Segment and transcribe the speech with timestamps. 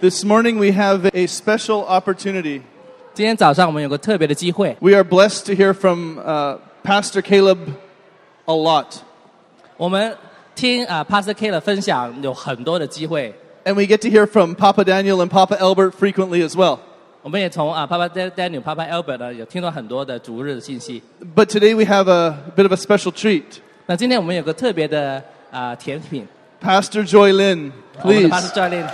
[0.00, 2.62] This morning we have a special opportunity.
[3.14, 7.58] 今天早上我们有个特别的机会， We are blessed to hear from uh, Pastor Caleb
[8.44, 8.98] a lot.
[9.76, 10.16] 我们
[10.54, 13.34] 听啊、Pastor K 的分享有很多的机会，
[13.64, 16.78] And we get to hear from Papa Daniel and Papa Albert frequently as well.
[17.22, 21.02] 我们也从啊 Papa Daniel、Papa Albert 呢有听到很多的逐日的信息。
[21.34, 23.42] But today we have a bit of a special treat.
[23.86, 25.20] 那今天我们有个特别的
[25.50, 26.24] 啊、甜品，
[26.62, 27.72] Pastor Joy Lin,
[28.02, 28.32] 我们的 please.
[28.32, 28.88] Pastor 教练。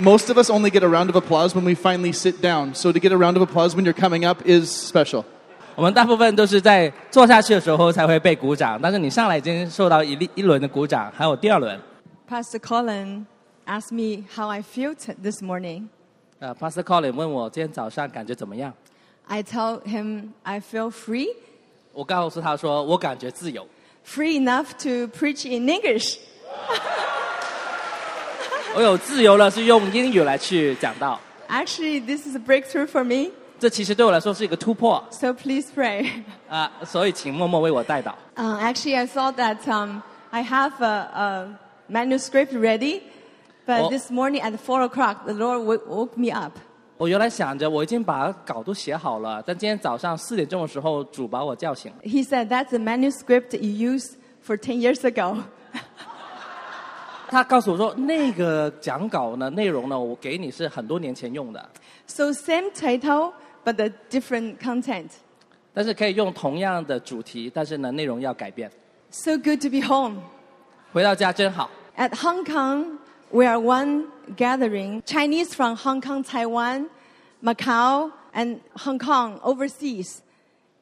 [0.00, 2.74] Most of us only get a round of applause when we finally sit down.
[2.74, 5.24] So to get a round of applause when you're coming up is special.
[5.76, 11.80] 我们大部分都是在坐下去的时候才会被鼓掌，但是你上来已经受到一粒一轮的鼓掌，还有第二轮。
[12.28, 13.26] Pastor Colin
[13.66, 15.88] asked me how I felt this morning.
[16.38, 18.72] 呃，Pastor Colin 问我今天早上感觉怎么样，
[19.26, 21.28] I tell him I feel free,
[21.92, 23.66] 我告诉他说我感觉自由，
[24.06, 26.18] free enough to preach in English.
[28.74, 31.20] 我有自由了，是用英语来去讲道。
[31.48, 36.08] Actually, this is a breakthrough for me, 这其实对我来说是一个突破 so please pray.
[36.48, 38.12] 啊、所以请默默为我带祷。
[38.36, 41.58] Uh, actually, I thought that um, I have a, a
[41.88, 43.02] manuscript ready,
[43.66, 43.88] but Oh.
[43.90, 46.52] this morning at 4 o'clock, the Lord wo- woke me up.
[46.96, 51.98] 我原来想着我已经把稿都写好了，但今天早上四点钟的时候，主把我叫醒了。
[52.02, 54.12] He said, That's the manuscript you used
[54.44, 55.36] for 10 years ago.
[57.28, 61.70] 他告诉我说，那个讲稿呢，内容呢，我给你是很多年前用的，
[62.06, 63.32] So, same title,
[63.64, 65.10] but a different content.
[65.72, 68.70] 但是可以用同样的主题，但是呢，内容要改变。
[69.10, 70.18] So good to be home.
[70.92, 71.70] 回到家真好。
[71.96, 72.98] At Hong Kong,
[73.30, 76.88] we are one gathering Chinese from Hong Kong, Taiwan,
[77.42, 80.20] Macau, and Hong Kong overseas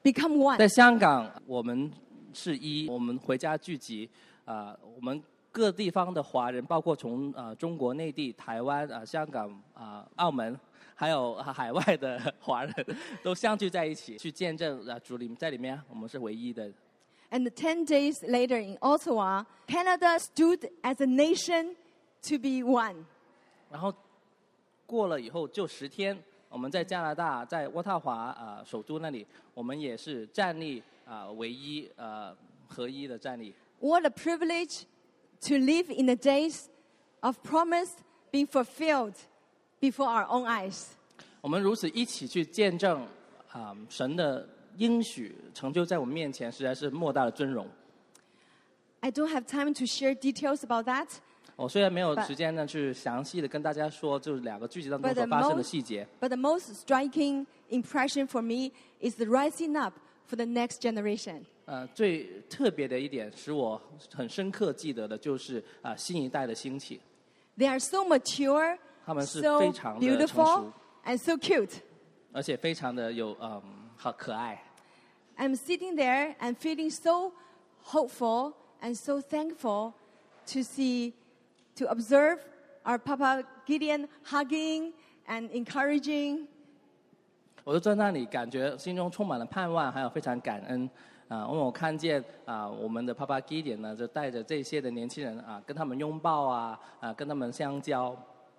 [0.02, 0.58] become one.
[0.58, 1.90] 在香港，我们
[2.34, 4.08] 是一，我们回家聚集，
[4.44, 5.22] 啊、我们
[5.57, 10.55] 各地方的华人，包括从呃中国内地、台湾、啊、香港、啊、澳门，
[10.93, 12.85] 还有呃海外的华人，
[13.23, 16.71] 都相聚在一起，去见证啊主里在里面，我们是唯一的。
[17.31, 21.75] And ten days later in Ottawa, Canada stood as a nation
[22.29, 23.05] to be one.
[23.71, 23.91] 然后
[24.85, 26.15] 过了以后就十天，
[26.49, 29.25] 我们在加拿大，在渥太华啊、首都那里，
[29.55, 33.55] 我们也是站立啊、唯一呃合一的站立。
[33.79, 34.83] What a privilege
[35.40, 36.66] to live in the days
[37.20, 37.90] of promise
[38.30, 39.14] being fulfilled
[39.80, 40.86] before our own eyes.
[41.40, 43.06] 我们如此一起去见证
[43.50, 44.48] 啊、神的
[44.78, 47.66] 应许成就在我们面前，实在是莫大的尊荣。
[49.00, 51.08] I don't have time to share details about that,
[51.56, 58.40] 我虽然没有 But- 时间呢去详细的跟大家说，就是两个剧集当中 But 所 the 发生的 most- 细节， but the most striking impression for
[58.40, 59.94] me is the rising up
[60.30, 61.44] for the next generation.
[61.67, 63.79] 呃，最特别的一点使我
[64.15, 67.01] 很深刻记得的就是啊、新一代的兴起
[67.57, 70.73] ，They are so mature, 他们是非常的成 beautiful, 熟
[71.03, 71.81] ，and so cute.
[72.31, 73.61] 而且非常的有嗯
[73.97, 74.63] 好可爱。
[75.35, 77.33] I'm sitting there and feeling so
[77.83, 79.91] hopeful and so thankful
[80.53, 81.11] to see,
[81.75, 82.45] to observe
[82.85, 84.93] our Papa Gideon hugging
[85.27, 86.47] and encouraging.
[87.65, 90.89] 我就在那里感觉心中充满了盼望，还有非常感恩
[91.27, 98.15] 啊、因为我看见啊、我们的 Papa Gideon 呢，就带着这些的年轻人啊，跟他们拥抱啊，啊，跟他们相交。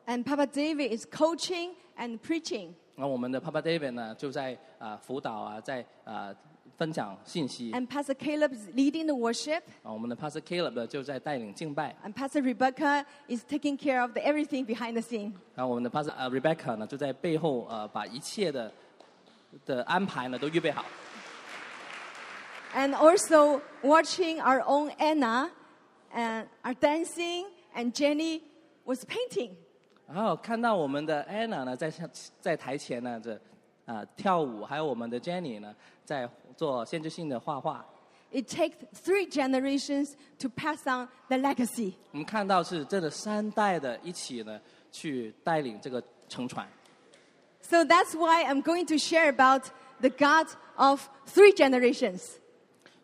[0.07, 2.75] And Papa David is coaching and preaching.
[2.95, 6.35] 然后我们的 Papa David 呢，就在啊、辅导啊，在啊、
[6.77, 7.73] 分享信息。
[7.73, 9.63] And Pastor Caleb is leading the worship.
[9.83, 11.97] 啊，我们的 Pastor Caleb 呢，就在带领敬拜。
[12.05, 15.33] And Pastor Rebecca is taking care of the, everything behind the scene.
[15.55, 18.71] 然后我们的 Pastor 呃 Rebecca 呢，就在背后呃，把一切的
[19.65, 20.85] 的安排呢都预备好。
[22.78, 25.52] And also watching our own Anna
[26.14, 27.46] and our dancing
[27.76, 28.42] and Jenny
[28.86, 29.52] was painting.
[30.08, 32.10] 然后看到我们的 Anna 呢，在上
[32.42, 33.40] 在台前呢，这
[33.86, 37.86] 啊、跳舞，还有我们的 Jenny 呢，在做限制性的画画。
[38.32, 41.94] It takes three generations to pass on the legacy.
[42.12, 44.60] 我们看到是真的三代的一起呢，
[44.92, 46.68] 去带领这个乘船。
[47.62, 49.70] So that's why I'm going to share about
[50.02, 52.37] the God of three generations.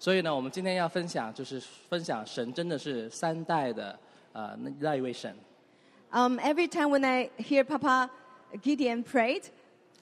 [0.04, 1.58] 所以呢，我们今天要分享，就是
[1.88, 3.98] 分享神真的是三代的
[4.34, 5.34] 呃那那一位神。
[6.12, 8.10] Um, every time when I hear Papa
[8.62, 9.44] Gideon prayed,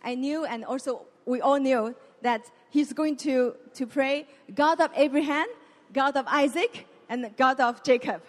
[0.00, 2.40] I knew, and also we all knew, that
[2.72, 5.46] he's going to, to pray God of Abraham,
[5.94, 8.22] God of Isaac, and God of Jacob.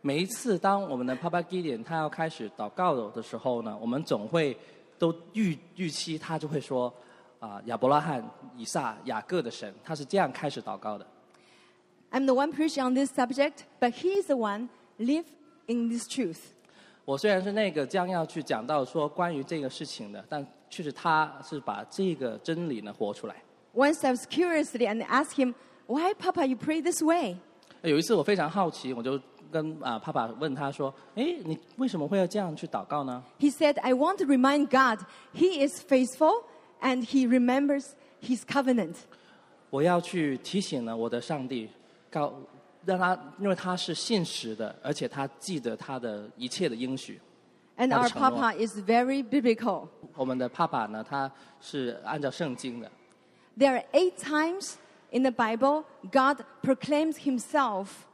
[0.00, 4.58] 每一次当我们的 Papa Gideon 他要开始祷告的时候呢，我们总会
[4.98, 6.92] 都预预期他就会说
[7.38, 11.06] 啊、亚伯拉罕、以撒、雅各的神，他是这样开始祷告的。
[12.11, 15.25] I'm the one preaching on this subject, but he is the one live
[15.67, 16.39] in this truth.
[17.05, 23.35] 我虽然是那个将要去讲到说关于这个事情的，但确实他是把这个真理呢活出来。
[23.73, 25.53] Once I was curiously and asked him,
[25.85, 27.37] Why, Papa, you pray this way?
[27.81, 29.19] 有一次我非常好奇，我就
[29.51, 36.43] 跟啊爸爸问他说：“诶，你为什么会要这样去祷告呢 He said, I want to remind God He is faithful
[36.81, 37.91] and He remembers
[38.21, 38.95] His covenant.？”
[39.69, 41.69] 我要去提醒呢我的上帝，
[42.11, 42.33] 告
[42.85, 47.19] 让他，因为他是信实的，而且他记得他的一切的应许。
[47.77, 48.29] And That our is承诺。
[48.31, 49.87] Papa is very biblical.
[50.15, 52.89] 我们的爸爸呢，他是按照圣经的。
[53.57, 54.73] There are eight times
[55.11, 58.05] in the Bible God proclaims Himself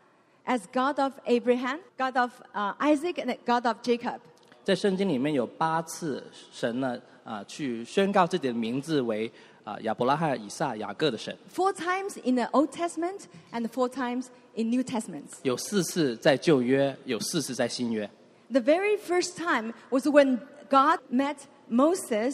[0.45, 4.19] as God of Abraham, God of uh, Isaac, and God of Jacob.
[4.63, 9.31] 在圣经里面有八次神呢啊、去宣告自己的名字为
[9.68, 13.21] 啊、亚伯拉罕、以撒、雅各的神， Four times in the Old Testament
[13.51, 15.30] and four times in New Testament.
[15.44, 18.09] 有四次在旧约，有四次在新约。
[18.51, 20.39] The very first time was when
[20.69, 21.38] God met
[21.69, 22.33] Moses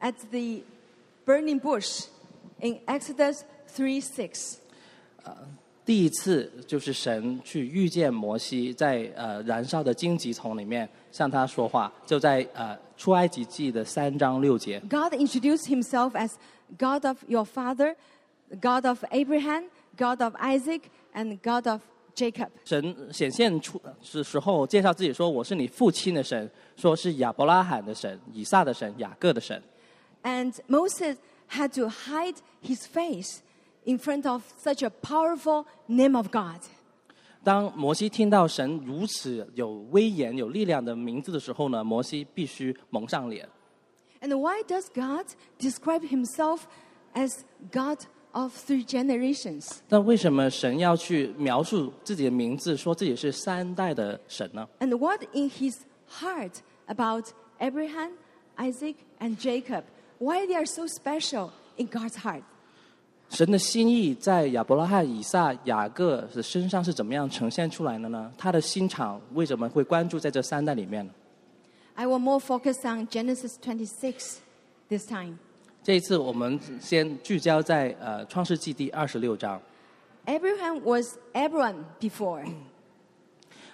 [0.00, 0.64] at the
[1.24, 2.06] burning bush
[2.60, 4.58] in Exodus 3 6.
[5.85, 14.79] 第一次就是神去遇见摩西，在呃燃烧的荆棘丛里面向他说话，就在呃出埃及记的三章六节。
[14.89, 16.31] God introduced himself as
[16.79, 17.95] God of your father,
[18.59, 19.65] God of Abraham,
[19.95, 20.81] God of Isaac,
[21.13, 21.81] and God of
[22.15, 22.49] Jacob.
[22.63, 29.61] 神显现出的时候，介绍自己说：“我是你父亲的神，说是亚伯拉罕的神、以撒的神、雅各的神。
[30.23, 31.17] And Moses
[31.51, 33.41] had to hide his face
[33.84, 36.60] in front of such a powerful name of God.
[37.42, 43.48] ”当摩西听到神如此有威严、有力量的名字的时候呢，摩西必须蒙上脸。
[44.20, 45.24] And why does God
[45.58, 46.60] describe himself
[47.14, 47.40] as
[47.72, 48.00] God
[48.32, 49.78] of three generations?
[49.88, 54.68] 那为什么神要去描述自己的名字，说自己是三代的神呢？
[54.80, 55.78] And what in his
[56.20, 56.56] heart
[56.86, 58.10] about Abraham,
[58.58, 59.84] Isaac, and Jacob?
[60.18, 62.42] Why they are so special in God's heart?
[63.35, 68.31] 神的心意在亚伯拉罕、以撒、雅各的身上是怎么样呈现出来的呢？
[68.37, 71.11] 他的心肠为什么会关注在这三代里面呢
[71.95, 74.37] ？I will more focus on Genesis 26
[74.87, 75.37] this time.
[75.83, 79.61] 这一次我们先聚焦在呃创世纪第二十六章
[80.25, 82.49] Abraham was Abram before,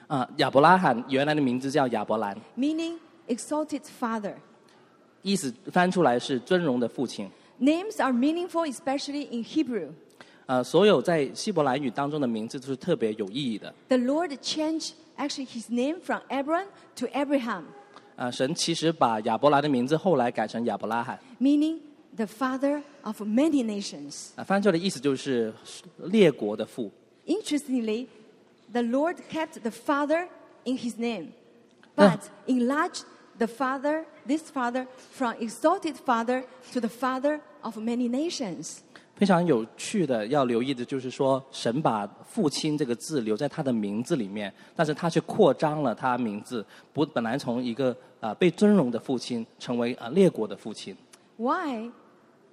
[0.08, 2.98] 啊、亚伯拉罕原来的名字叫亚伯兰，meaning
[3.28, 4.34] exalted father.
[5.22, 7.30] 意思翻出来是尊荣的父亲。
[7.61, 9.89] Names are meaningful, especially in Hebrew.
[10.47, 13.75] 呃，所有在希伯来语当中的名字都是特别有意义的。
[13.89, 16.67] The Lord changed actually his name from Abram
[16.97, 17.65] to Abraham,
[18.15, 21.79] 啊、神其实把亚伯兰的名字后来改成亚伯拉罕， meaning
[22.15, 24.29] the father of many nations.
[24.37, 25.53] 啊、翻出来的意思就是
[26.05, 26.93] 列国的父。
[27.27, 28.07] Interestingly,
[28.73, 30.29] the Lord kept the father
[30.65, 31.31] in his name,
[31.97, 33.03] but enlarged
[33.41, 38.79] the father, this father, from exalted father to the father of many nations.
[39.17, 50.95] 非常有趣的要留意的就是说，神把“父亲”这个字留在他的名字里面，但是他却扩张了他名字，不本来从一个啊、呃被尊荣的父亲，成为啊、呃列国的父亲。
[51.39, 51.91] Why?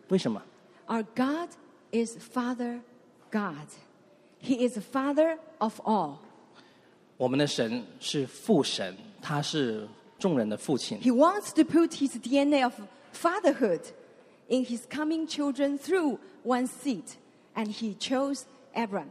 [0.08, 0.42] 为什么？
[0.88, 1.50] Our God
[1.92, 2.80] is Father
[3.30, 3.68] God.
[4.42, 6.16] He is the Father of all.
[7.18, 9.86] 我们的神是父神，他是
[10.19, 10.99] 众人的父亲。
[11.01, 12.75] He wants to put his DNA of
[13.13, 13.81] fatherhood
[14.49, 17.05] in his coming children through one seed,
[17.55, 18.43] and he chose
[18.75, 19.07] Abram.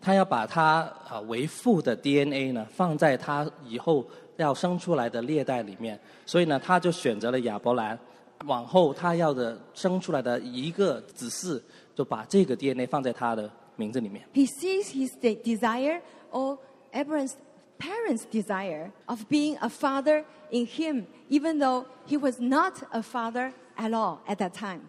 [0.00, 7.98] 他要把他啊、为父的 DNA 呢放在他以后要生出来的列代里面，所以呢，他就选择了亚伯兰。
[8.46, 11.60] 往后他要的生出来的一个子嗣，
[11.94, 14.24] 就把这个 DNA 放在他的名字里面。
[14.32, 16.00] He sees his de- desire,
[16.32, 16.56] or
[16.94, 17.34] Abram's
[17.79, 23.51] parents' desire, of being a father in him, even though he was not a father
[23.77, 24.81] at all at that time.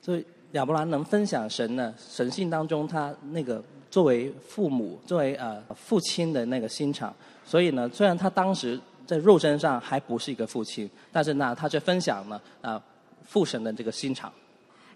[0.00, 7.14] 所以亚伯兰能分享神呢神性当中他那个作为父母、作为呃父亲的那个心肠。
[7.44, 12.82] 所以呢，虽然他当时在肉身上还不是一个父亲，但是呢，他却分享了啊、呃
[13.26, 14.32] 父神的这个心肠。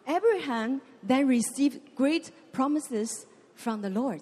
[0.06, 3.24] Abraham then received great promises
[3.56, 4.20] from the Lord.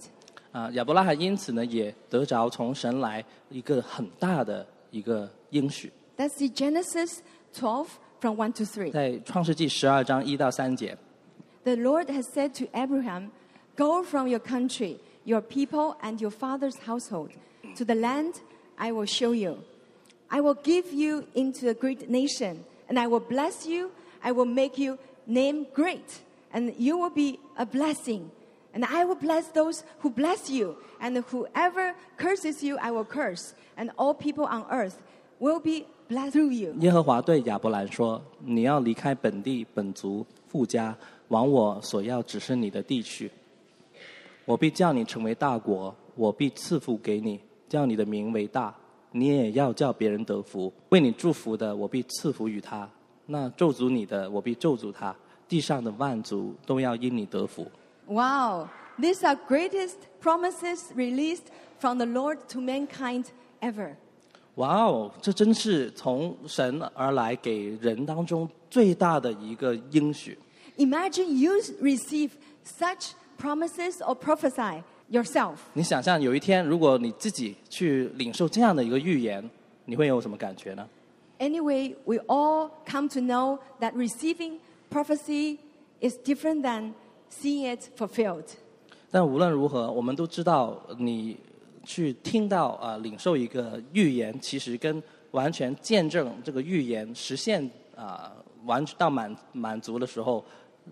[0.52, 7.18] 啊、亚伯拉罕因此呢，也得着从神来一个很大的一个应许， That's the Genesis
[7.54, 7.86] 12
[8.20, 8.90] from 1 to 3.
[8.90, 10.96] 在创世纪十二章一到三节。
[11.64, 13.30] The Lord has said to Abraham,
[13.76, 17.32] Go from your country, your people, and your father's household
[17.76, 18.36] to the land
[18.76, 19.58] I will show you.
[20.28, 23.90] I will give you into a great nation, and I will bless you.
[24.22, 26.20] I will make you name great,
[26.52, 28.30] and you will be a blessing.
[28.73, 33.51] And I will bless those who bless you, and whoever curses you, I will curse.
[33.75, 34.93] And all people on earth
[35.39, 36.73] will be blessed through you.
[36.79, 40.95] 耶和华对亚伯兰说：“你要离开本地、本族、富家，
[41.27, 43.29] 往我所要指示你的地去。
[44.45, 48.73] 我必叫你成为大国，我必赐福给你，叫你的名为大。
[49.11, 50.71] 你也要叫别人得福。
[50.89, 52.87] 为你祝福的，我必赐福于他；
[53.25, 55.13] 那咒诅你的，我必咒诅他。
[55.49, 57.69] 地上的万族都要因你得福。”
[58.10, 61.46] Wow, these are greatest promises released
[61.78, 63.26] from the Lord to mankind
[63.60, 63.96] ever.
[64.56, 70.38] 哇哦，这真是从神而来给人当中最大的一个应许。
[70.78, 72.30] Imagine you receive
[72.64, 75.56] such promises or prophesy yourself.
[75.74, 79.48] 你想象有一天，如果你自己去领受这样的一个预言，
[79.84, 80.88] 你会有什么感觉呢？
[81.38, 84.58] Anyway, we all come to know that receiving
[84.90, 85.58] prophecy
[86.00, 86.92] is different than
[87.30, 88.44] seeing it fulfilled.
[89.10, 91.36] 但无论如何，我们都知道，你
[91.84, 98.32] 去听到啊、呃领受一个预言，其实跟完全见证这个预言实现啊、
[98.64, 100.44] 完到满满足的时候，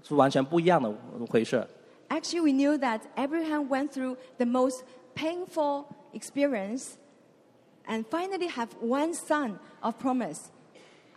[0.02, 0.92] 是完全不一样的
[1.28, 1.66] 回事。
[2.09, 4.83] Actually, we knew that Abraham went through the most
[5.14, 6.92] painful experience
[7.87, 10.50] and finally have one son of promise,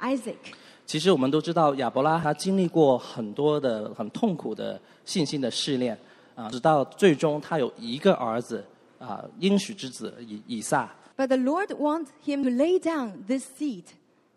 [0.02, 0.56] Isaac.
[0.87, 5.99] 其实我们都知道，亚伯拉他经历过很多的很痛苦的信心的试炼
[6.35, 8.65] 啊，直到最终他有一个儿子
[8.99, 10.91] 啊，应许之子以以撒。
[11.17, 13.85] But the Lord wants him to lay down this seed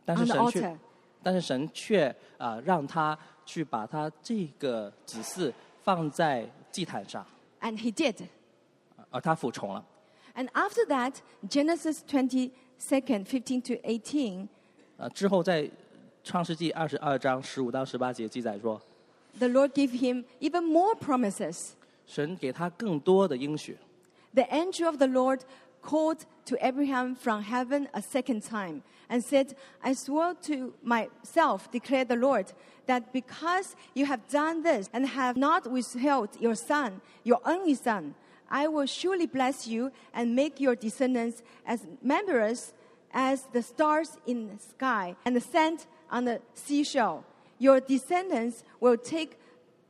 [0.06, 0.78] 但是 on the 神却 altar.
[1.24, 5.52] 但是神却啊让他去把他这个子嗣
[5.84, 7.26] 放在祭坛上
[7.62, 8.16] ，And he did.
[9.10, 9.84] 而他服从了。
[10.36, 11.14] And after that,
[11.50, 14.48] Genesis twenty second fifteen to eighteen.
[14.98, 15.70] 啊，之后在
[16.25, 18.81] 创世纪二十二章十五到十八节记载说，
[19.39, 21.71] the Lord gave him even more promises.
[22.07, 23.79] 神给他更多的应许。
[24.35, 25.41] The angel of the Lord
[25.83, 32.09] called to Abraham from heaven a second time and said, I swore to myself, declared
[32.09, 32.53] the Lord,
[32.87, 38.15] that because you have done this and have not withheld your son, your only son,
[38.51, 42.73] I will surely bless you and make your descendants as numerous
[43.13, 47.23] as the stars in the sky and the sand on the seashore.
[47.59, 49.39] Your descendants will take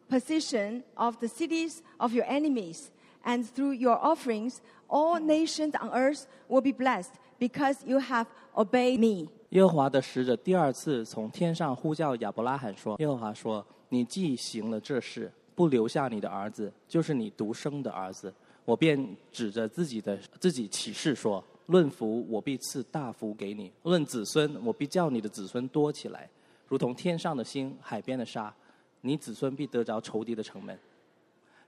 [0.08, 2.90] possession of the cities of your enemies,
[3.24, 8.98] and through your offerings, all nations on earth will be blessed because you have obeyed
[8.98, 9.28] me.
[9.50, 18.32] 耶和华的使者第二次从天上呼叫亚伯拉罕说：“耶和华说，你既行了这事，不留下你的儿子，就是你独生的儿子，
[18.64, 26.29] 我便指着自己的自己起誓说： 论福，我必赐大福给你；论子孙，我必叫你的子孙多起来，
[26.67, 28.53] 如同天上的星、海边的沙。
[29.01, 30.77] 你子孙必得着仇敌的城门，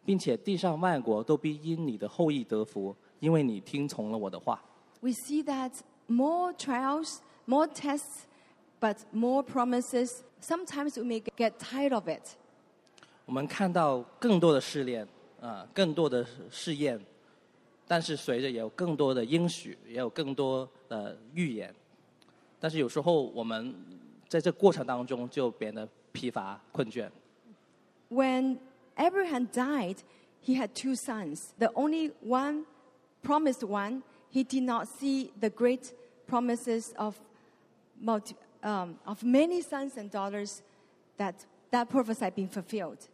[0.03, 4.59] 并且地上万国都必因你的后裔得福，因为你听从了我的话。”
[5.01, 5.73] We see that
[6.07, 8.23] more trials, more tests,
[8.79, 10.23] but more promises.
[10.41, 12.35] Sometimes we may get tired of it.
[13.25, 15.07] 我们看到更多的试炼，
[15.39, 16.99] 啊、更多的试验，
[17.87, 21.73] 但是随着也有更多的应许，也有更多的预言，
[22.59, 23.73] 但是有时候我们
[24.27, 27.09] 在这过程当中就变得疲乏困倦。
[28.09, 28.57] When
[28.95, 29.97] Abraham died,
[30.43, 31.53] he had two sons.
[31.59, 32.65] The only one,
[33.23, 35.93] promised one, he did not see the great
[36.27, 37.15] promises of,
[38.01, 40.61] multi, um, of many sons and daughters
[41.17, 41.35] that
[41.71, 43.07] that prophesy being fulfilled.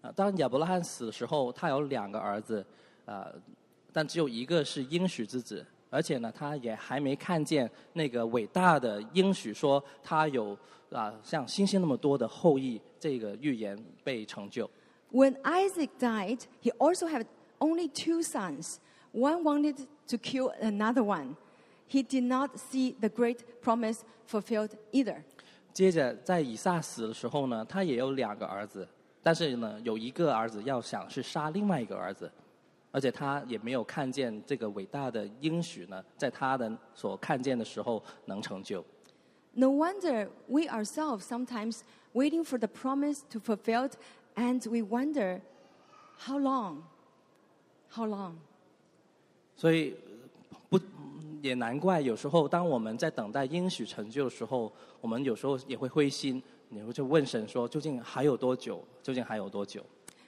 [0.00, 2.64] 啊，当亚伯拉罕死的时候，他有两个儿子，
[3.04, 3.30] 啊，
[3.92, 10.56] 但只有一个是应许之子，而且呢，他也还没看见那个伟大的应许，说他有
[10.90, 14.68] 啊像星星那么多的后裔，这个预言被成就。
[15.10, 17.26] When Isaac died, he also had
[17.58, 18.76] only two sons.
[19.12, 21.36] One wanted to kill another one.
[21.90, 25.22] He did not see the great promise fulfilled either.
[25.72, 28.86] 接着在以撒死的时候呢，他也有两个儿子，
[29.22, 32.30] 但是呢，有一个儿子要想去杀另外一个儿子，
[32.91, 38.83] 而且他也没有看见这个伟大的应许呢，在他的所看见的时候能成就。
[39.53, 41.81] No wonder we ourselves sometimes
[42.13, 43.93] waiting for the promise to fulfilled
[44.35, 45.41] and we wonder
[46.17, 46.83] how long?
[47.89, 48.33] How long?
[49.55, 49.95] 所以
[50.69, 50.79] 不
[51.41, 58.83] 也难怪，有时候当我们在等待应许成就的时候，我们有时候也会灰心，你会就问神说：究竟还有多久？
[59.01, 59.83] 究竟还有多久？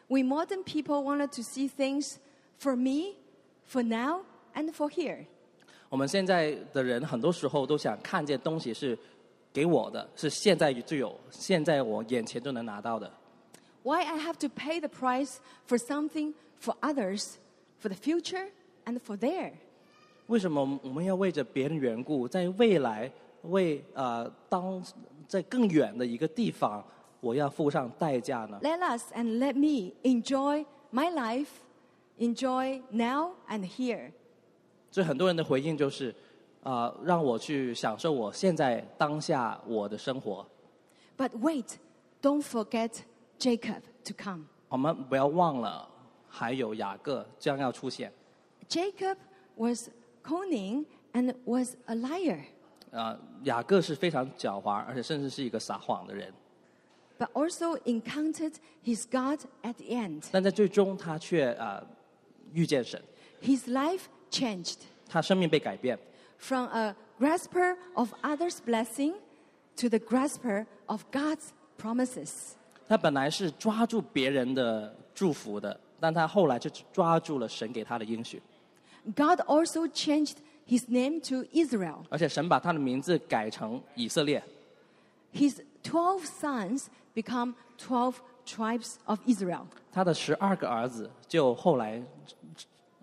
[0.07, 2.17] We modern people wanted to see things
[2.59, 3.15] for me,
[3.65, 4.21] for now,
[4.53, 5.25] and for here.
[5.89, 8.97] 我们现在的人很多时候都想看见东西是
[9.53, 13.11] 给我的，是现在就有，现在我眼前就能拿到的。
[13.83, 15.35] Why I have to pay the price
[15.67, 17.35] for something for others,
[17.79, 18.47] for the future
[18.85, 19.53] and for there?
[20.27, 23.11] 为什么我们要为着别人缘故，在未来
[23.43, 24.83] 为呃当
[25.27, 26.83] 在更远的一个地方，
[27.19, 28.59] 我要付上代价呢？
[28.63, 31.49] Let us and let me enjoy my life,
[32.19, 34.11] enjoy now and here.
[34.91, 36.15] 所以很多人的回应就是，
[36.63, 40.45] 啊、让我去享受我现在当下我的生活。
[41.17, 41.75] But wait,
[42.21, 43.01] don't forget
[43.39, 44.45] Jacob to come.
[44.69, 45.87] 我们不要忘了，
[46.27, 48.11] 还有雅各将要出现。
[48.67, 49.17] Jacob
[49.55, 49.89] was
[50.23, 52.41] cunning and was a liar,
[52.91, 56.33] 啊、雅各是非常狡猾，而且甚至是一个撒谎的人。
[57.17, 58.53] but also encountered
[58.83, 60.23] his God at the end.
[60.31, 61.81] 但在最终，他却啊、
[62.53, 63.01] 遇见神，
[63.41, 64.77] His life changed
[65.07, 65.97] 他生命被改变，
[66.37, 69.13] from a grasper of others' blessing
[69.77, 72.53] to the grasper of God's promises.
[72.87, 78.41] 他本来是抓住别人的祝福的，但他后来就抓住了神给他的应许，
[79.15, 80.35] God also changed
[80.67, 82.03] his name to Israel.
[82.09, 84.43] 而且神把他的名字改成以色列。
[85.33, 88.15] His 12 sons become 12
[88.45, 89.65] tribes of Israel.
[89.91, 92.01] 他的十二个儿子就后来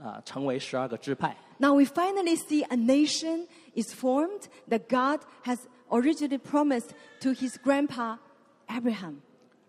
[0.03, 1.37] 啊、成为十二个支派。
[1.59, 7.57] Now we finally see a nation is formed that God has originally promised to his
[7.63, 8.19] grandpa
[8.67, 9.21] Abraham.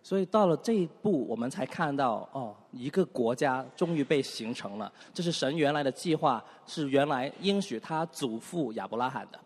[0.01, 4.91] 所以到了这一步，我们才看到哦，一个国家终于被形成了。
[5.13, 9.39] 这是神原来的计划，是原来应许他祖父亚伯拉罕的。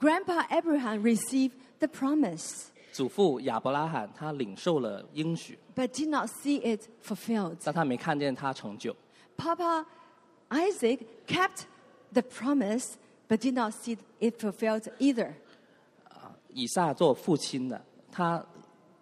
[0.00, 7.58] Grandpa Abraham received the promise, 祖父亚伯拉罕他领受了应许， but did not see it fulfilled.
[7.64, 8.96] 但他没看见他成就。
[9.36, 9.84] Papa
[10.52, 11.66] Isaac kept
[12.12, 12.94] the promise,
[13.28, 15.34] but did not see it fulfilled either.
[16.52, 18.44] 以撒做父亲的，他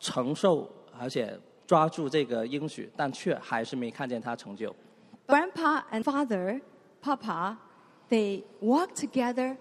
[0.00, 4.74] 承受而且抓住这个应许，但却还是没看见他成就。
[5.26, 6.60] Grandpa and father,
[7.02, 7.56] Papa,
[8.08, 9.56] they walk together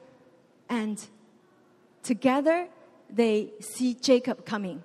[0.68, 1.00] and
[2.04, 2.68] together
[3.16, 4.80] they see Jacob coming.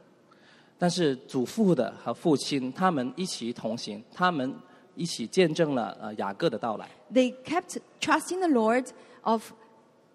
[0.79, 4.55] 但是祖父的和父亲他们一起同行，他们
[4.95, 6.89] 一起见证了呃雅各的到来。
[7.13, 8.87] They kept trusting the Lord
[9.23, 9.53] of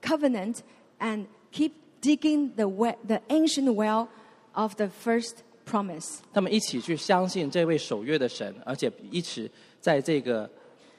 [0.02, 0.60] covenant
[1.00, 4.08] and keep digging the, we- the ancient well
[4.54, 6.20] of the first promise.
[6.34, 9.50] 他们一起去相信这位守约的神，而且一起
[9.82, 10.50] 在这个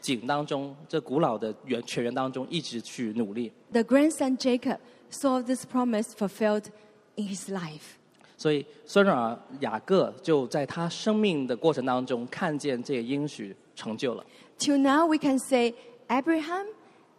[0.00, 3.52] 井当中，这古老的源泉源当中，一直去努力。
[3.72, 4.78] The grandson Jacob
[5.10, 6.66] saw this promise fulfilled
[7.14, 7.96] in his life.
[8.36, 14.24] 所以孙儿雅各就在他生命的过程当中，看见这个应许 成就了。
[14.58, 15.74] Till now, we can say
[16.08, 16.66] Abraham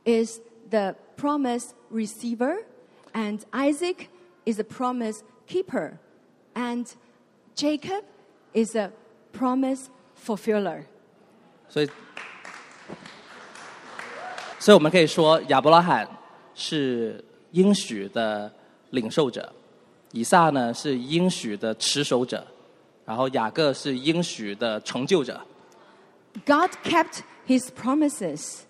[0.05, 2.65] is the promise receiver,
[3.13, 4.09] and Isaac
[4.45, 5.99] is a promise keeper,
[6.53, 6.87] and
[7.55, 8.03] Jacob
[8.53, 8.91] is a
[9.31, 9.85] promise
[10.15, 10.83] fulfiller.
[11.69, 11.89] 所以，
[14.59, 16.07] 所以我们可以说，亚伯拉罕
[16.55, 18.51] 是应许的
[18.89, 19.53] 领受者，
[20.11, 22.45] 以撒呢是应许的持守者，
[23.05, 25.39] 然后雅各是应许的成就者。
[26.45, 28.61] God kept his promises,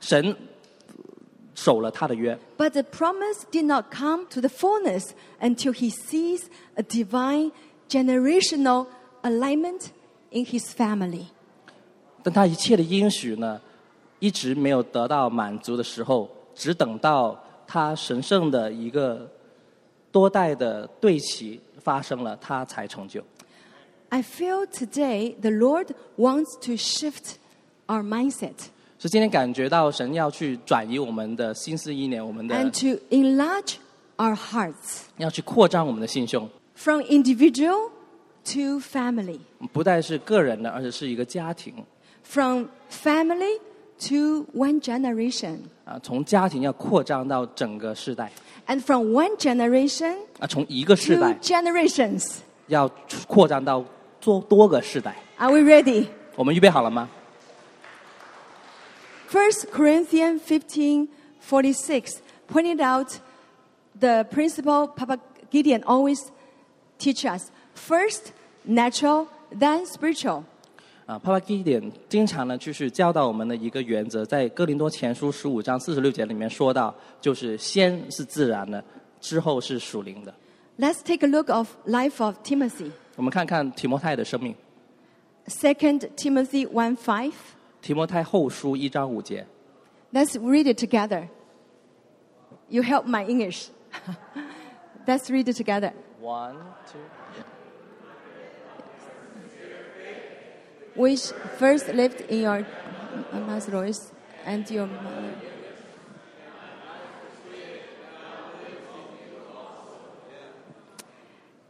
[0.00, 0.36] 神
[1.54, 5.10] 守了他的约， but the promise did not come to the fullness
[5.40, 7.52] until he sees a divine
[7.88, 8.86] generational
[9.22, 9.90] alignment
[10.30, 11.26] in his family.
[12.22, 13.60] 但他一切的应许呢，
[14.18, 19.30] 一直没有得到满足的时候，只等到他神圣的一个
[20.10, 23.22] 多代的对齐发生了，他才成就。
[24.10, 27.36] I feel today the Lord wants to shift
[27.86, 33.76] our mindset 所以今天感觉到神要去转移我们的心思意念，我们的 and to enlarge
[34.18, 37.90] our hearts 要去扩张我们的心胸， from individual
[38.44, 39.40] to family,
[39.72, 41.74] 不再是个人的，而且是一个家庭
[42.22, 43.58] from family
[43.98, 48.30] to one generation, 啊，从家庭要扩张到整个世代
[48.66, 52.36] and from one generation 啊，从一个世 to 代 generations.
[52.68, 52.88] 要
[53.26, 53.84] 扩张到
[54.27, 55.15] 做多个世代。
[55.37, 56.09] Are we ready?
[59.29, 61.07] first Corinthians fifteen
[61.39, 63.21] forty six pointed out
[63.97, 65.17] the principle Papa
[65.49, 66.19] Gideon always
[66.99, 68.33] teach us: first
[68.65, 70.43] natural, then spiritual.
[71.05, 78.83] 啊，帕帕基甸经常呢，就是教导我们的一个原则，在哥林多前书十五章四十六节里面说到，就是先是自然的，
[79.21, 80.33] 之后是属灵的。
[80.77, 82.91] Let's take a look of life of Timothy.
[83.17, 84.55] 我们看看提摩太的生命。
[85.47, 87.33] Second Timothy one five。
[87.81, 89.45] 提摩太后书一章五节。
[90.13, 91.27] Let's read it together.
[92.69, 93.69] You help my English.
[95.07, 95.93] Let's read it together.
[96.21, 96.57] One,
[96.91, 96.99] two.
[100.95, 102.65] Which first lived in your
[103.33, 104.11] mother's Lois
[104.45, 105.33] and your mother.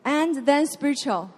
[0.03, 1.36] And then spiritual.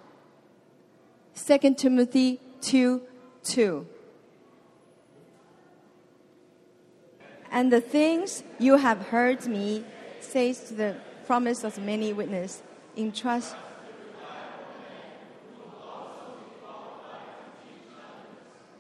[1.48, 3.02] 2 Timothy 2
[3.44, 3.86] 2.
[7.52, 9.84] And the things you have heard me
[10.20, 12.58] say to the promise of many witnesses,
[12.96, 13.54] entrust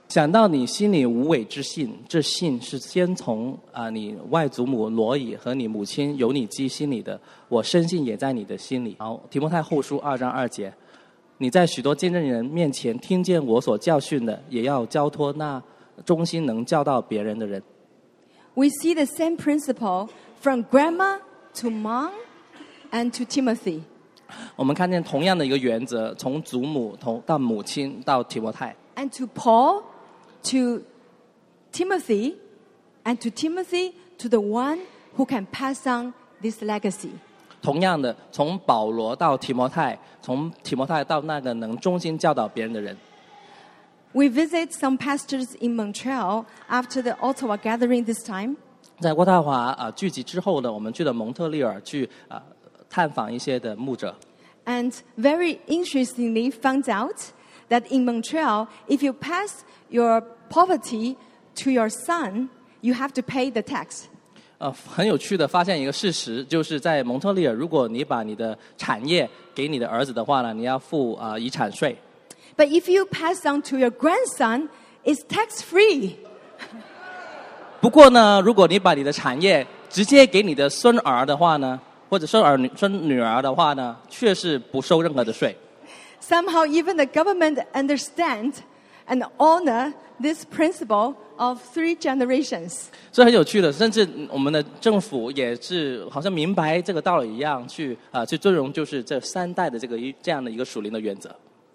[0.09, 8.95] 想到你心里无伪之信，这信是先从啊、你外祖母罗以和你母亲有你基心里的，我深信也在你的心里。
[8.97, 10.73] 好，提摩太后书二章二节，
[11.38, 15.62] 你在许多见证人面前听见我所教训的，也要交托那
[16.04, 17.62] 忠心能教导别人的人。
[18.54, 20.08] We see the same principle
[20.40, 21.18] from grandma
[21.60, 22.12] to mom
[22.92, 23.82] and to Timothy.
[24.56, 29.82] 我们看见同样的一个原则，从祖母同到母亲到提摩太， and to Paul,
[30.44, 30.82] to
[31.72, 32.34] Timothy,
[33.04, 34.78] and to Timothy, to the one
[35.16, 37.10] who can pass on this legacy.
[37.68, 42.96] 同样的从保罗到提摩太，从提摩太到那个能忠心教导别人的人。
[44.12, 48.56] We visit some pastors in Montreal after the Ottawa gathering this time,
[49.00, 52.42] 在渥太华啊、聚集之后呢，我们去了蒙特利尔去啊、
[52.88, 54.14] 探访一些的牧者。
[54.66, 57.32] and very interestingly found out
[57.68, 61.16] that in Montreal, if you pass your poverty
[61.56, 62.48] to your son,
[62.82, 64.08] you have to pay the tax.
[64.58, 71.96] 呃，很有趣的发现一个事实，就是在蒙特利尔，如果你把你的产业给你的儿子的话呢，你要付啊、遗产税。
[72.56, 74.68] But if you pass on to your grandson,
[75.04, 76.12] it's tax free.
[77.80, 85.54] 不过呢，如果你把你的产业直接给你的孙儿的话呢，或者孙儿女孙女儿的话呢，却是不收任何的税。
[86.22, 88.54] Somehow, even the government understand
[89.08, 92.86] and honor this principle of three generations.
[93.12, 101.34] 所以很有趣的，甚至我们的政府也是好像明白这个道理一样，去啊、去尊荣就是这三代的这个一这样的一个属灵的原则。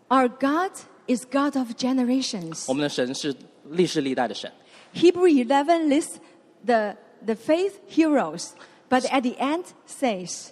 [0.09, 0.71] Our God
[1.07, 2.65] is God of generations.
[2.67, 3.35] 我们的神是
[3.69, 4.51] 历世历代的神。
[4.95, 6.17] Hebrew 11 lists
[6.65, 8.53] the, the faith heroes,
[8.89, 10.49] but at the end says,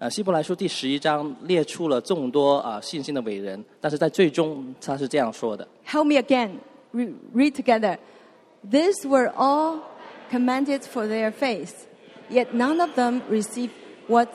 [0.00, 6.50] 呃，希伯来书第十一章列出了众多啊、信心的伟人，但是在最终他是这样说的：Help me again.
[6.92, 7.98] Re- read together.
[8.70, 9.80] These were all
[10.30, 11.72] commanded for their faith,
[12.30, 13.70] yet none of them received
[14.06, 14.28] what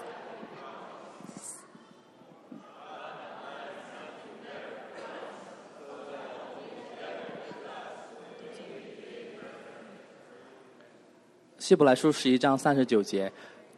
[11.58, 13.32] 希伯来书十一章三十九节，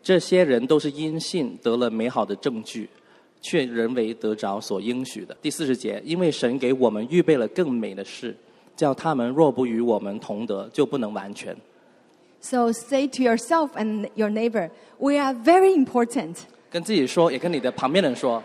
[0.04, 2.88] 这些人都是因信得了美好的证据，
[3.42, 5.36] 却人为得着所应许的。
[5.42, 8.34] 第四十节，因为神给我们预备了更美的事，
[8.76, 11.54] 叫他们若不与我们同得，就不能完全。
[12.40, 16.36] So say to yourself and your neighbor, we are very important.
[16.70, 18.42] 跟自己说，也跟你的旁边人说，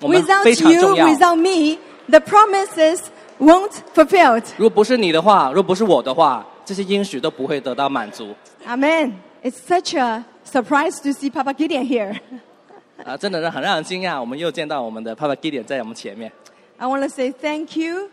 [0.00, 1.06] 我们 Without 非常 you, 重要。
[1.06, 3.00] without me, the promises
[3.38, 4.44] won't fulfilled.
[4.56, 8.34] 如果不是你的话，如果不是我的话，这些应许都不会得到满足。
[8.66, 9.12] Amen.
[9.42, 12.19] It's such a surprised to see Papa Gideon here.
[13.05, 16.31] 啊，真的是很让人惊讶，我们又见到我们的 Papa Gideon 在我们前面。
[16.77, 18.09] I want to say thank you,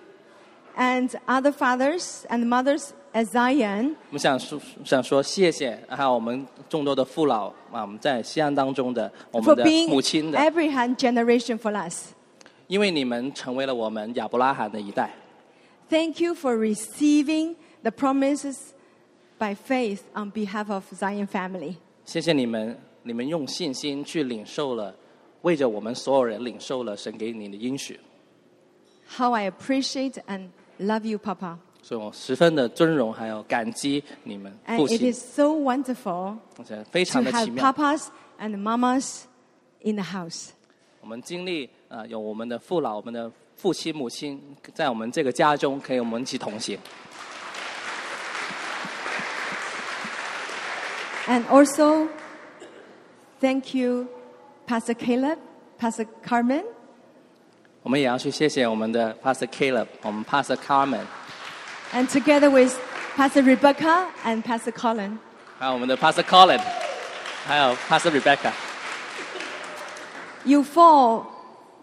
[0.76, 9.56] and other fathers and mothers at Zion 我们想说想说谢谢，还有我们众多的父老啊，我们在锡安当中的我 for
[10.96, 12.12] generation for us.
[12.68, 15.10] 因为你们成为了我们亚伯拉罕的一代。
[15.88, 18.56] Thank you for receiving the promises
[19.38, 21.76] by faith on behalf of Zion family.
[22.06, 24.94] 谢谢你们，你们用信心去领受了，
[25.42, 27.98] 为着我们所有人领受了神给你的应许
[29.18, 31.58] ，How I appreciate and love you, Papa.
[31.82, 37.72] 所以我十分的尊荣，还有感激你们 And 父 it 亲 is，so wonderful 而且非 to 常的奇 have 妙。
[37.72, 38.06] papas
[38.38, 39.22] and mamas
[39.82, 40.50] in the house.
[41.00, 44.40] 我们经历啊、呃有我们的父老、我们的父亲、母亲，
[44.72, 46.78] 在我们这个家中，可以我们一起同行。
[51.27, 52.09] And also,
[53.39, 54.07] thank you,
[54.65, 55.37] Pastor Caleb,
[55.79, 56.63] Pastor Carmen,
[57.83, 61.05] 我们也要去谢谢我们的 Pastor Caleb，我们 Pastor Carmen，
[61.93, 62.75] and together with
[63.15, 65.17] Pastor Rebecca and Pastor Colin.
[65.57, 66.61] 还有我们的 Pastor Colin，
[67.45, 68.51] 还有 Pastor Rebecca。
[70.45, 71.25] You four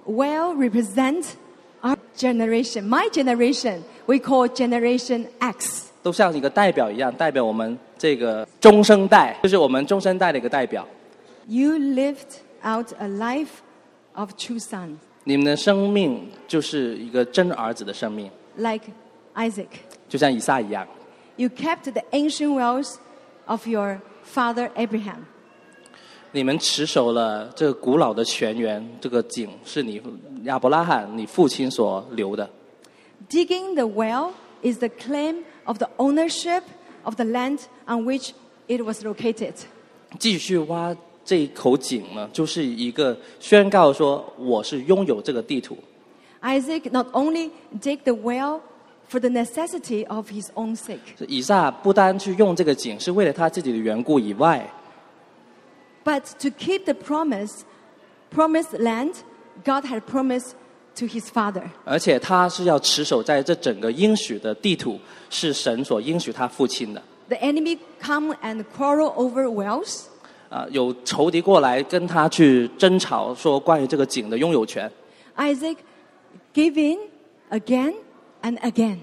[0.04, 1.36] well represent
[1.82, 2.88] our generation.
[2.88, 5.91] My generation, we call Generation X.
[6.02, 10.86] 都像一个代表一样，代表我们这个中生代，就是我们中生代的一个代表。
[11.46, 13.60] You lived out a life
[14.14, 18.86] of true son, 你们的生命就是一个真儿子的生命， like
[19.34, 19.66] Isaac.
[20.08, 20.86] 就像以撒一样，
[21.36, 22.96] You kept the ancient wells
[23.46, 25.20] of your father Abraham.
[26.32, 30.02] 你们持守了这个古老的泉源，这个井是你
[30.42, 32.48] 亚伯拉罕你父亲所留的。
[33.30, 36.62] Digging the well is the claim of the ownership
[37.04, 38.32] of the land on which
[38.66, 39.54] it was located.
[40.18, 45.76] 继续挖这一口井呢，就是一个宣告说我是拥有这个地图。
[46.40, 47.50] Isaac not only
[47.80, 48.60] dig the well
[49.10, 54.70] for the necessity of his own sake, 以撒不单去用这个井是为了他自己的缘故以外，
[56.04, 57.62] but to keep the promise,
[58.34, 59.14] promised land
[59.64, 60.52] God had promised
[60.94, 61.62] to his father.
[61.84, 64.98] 而且他是要持守在这整个应许的地图，
[65.30, 67.02] 是神所应许他父亲的。
[67.28, 70.04] The enemy come and quarrel over wells.
[70.48, 74.90] 啊，有仇敌过来跟他去争吵，说关于这个井的拥有权。
[75.36, 75.76] Isaac
[76.54, 76.98] gave in
[77.50, 77.94] again
[78.42, 78.98] and again.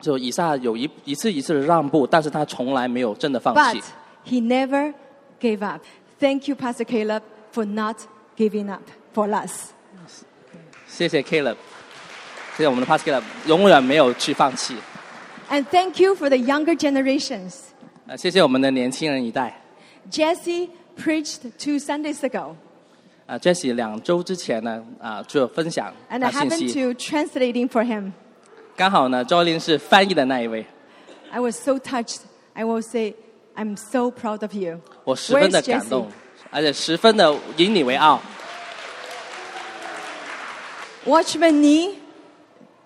[0.00, 4.94] 就以撒有一一次一次的让步，但是他从来没有真的放弃 But。he never
[5.40, 5.82] gave up.
[6.18, 7.96] Thank you, Pastor Caleb, for not
[8.36, 8.82] giving up
[9.14, 9.72] for us.
[10.92, 11.56] 谢谢 Caleb，
[12.56, 14.76] 谢谢我们的 Pastor Caleb，永远没有去放弃。
[15.50, 17.54] And thank you for the younger generations.
[18.06, 19.62] 啊，谢谢我们的年轻人一代。
[20.10, 22.54] Jesse preached two Sundays ago,
[23.26, 28.12] 啊，Jesse 两周之前呢，啊，就有分享 and 他 I 信 happened 息， to translating for him.
[28.76, 30.64] 刚好呢 j o l i n 是翻译的那一位，
[31.30, 32.20] I was so touched.
[32.54, 33.14] I will say,
[33.54, 34.80] I'm so proud of you.
[35.04, 36.10] 我十分的 Where's 感动 Jesse?，
[36.50, 38.20] 而且十分的引你为傲。
[41.05, 41.99] Watchman Nee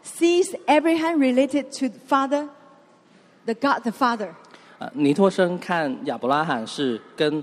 [0.02, 2.50] sees Abraham related to Father,
[3.46, 4.34] the God the Father.
[4.80, 7.40] 呃，倪柝声看亚伯拉罕是跟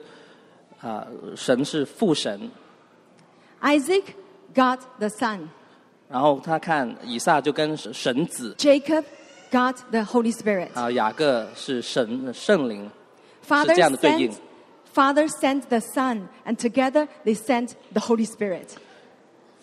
[0.81, 2.51] 啊、呃、神是父神。
[3.63, 4.05] Isaac,
[4.55, 5.49] God the Son.
[6.09, 8.55] 然后他看以撒就跟神子。
[8.59, 9.05] Jacob,
[9.51, 10.69] God the Holy Spirit.
[10.75, 12.91] 啊、呃，雅各是神圣灵。
[13.47, 14.39] Father sent,
[14.95, 18.77] Father sent the Son, and together they sent the Holy Spirit.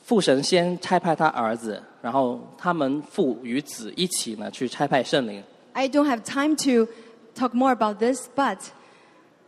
[0.02, 5.42] 父神先差派他儿子，然后他们父与子一起呢去差派圣灵。
[5.72, 6.90] I don't have time to
[7.34, 8.58] talk more about this, but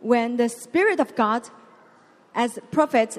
[0.03, 1.43] when the Spirit of God,
[2.33, 3.17] as prophet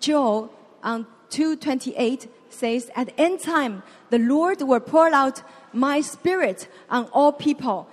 [0.00, 0.50] Joel
[0.82, 7.06] on 228 says, at the end time, the Lord will pour out my spirit on
[7.12, 7.86] all people.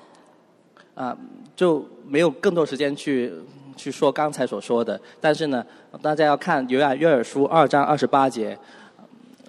[0.93, 1.17] 啊，
[1.55, 3.33] 就没有更多时间去
[3.76, 5.00] 去说刚才所说的。
[5.20, 5.64] 但是呢，
[6.02, 8.58] 大家要看约翰约尔书二章二十八节，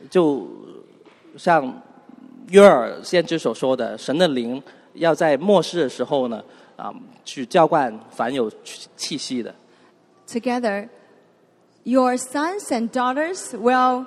[0.09, 0.47] 就
[1.37, 1.81] 像
[2.49, 4.61] 约尔先知所说的，神的灵
[4.93, 6.43] 要在末世的时候呢，
[6.75, 6.93] 啊，
[7.25, 8.51] 去浇灌凡有
[8.95, 9.53] 气息的。
[10.27, 10.89] Together,
[11.83, 14.05] your sons and daughters will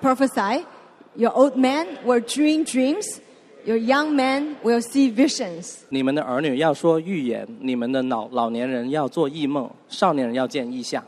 [0.00, 0.64] prophesy,
[1.16, 3.18] your old men will dream dreams,
[3.65, 5.79] your young men will see visions.
[5.89, 11.03] 你们的儿女要说预言，你们的老老年人要做异梦，少年人要见异象。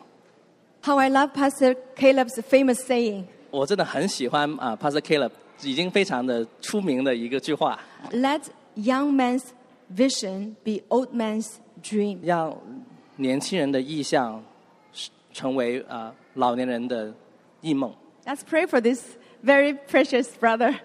[0.84, 7.80] How I love Pastor Caleb's famous saying 我真的很喜欢啊，Pastor Caleb 已经非常的出名的一个句话，
[8.12, 8.44] Let
[8.76, 9.44] young man's
[9.94, 12.20] vision be old man's dream.
[12.24, 12.56] 让
[13.16, 14.44] 年轻人的意向
[15.34, 17.14] 成为啊老年人的
[17.62, 17.94] 异梦。
[18.26, 20.76] Let's pray for this very precious brother.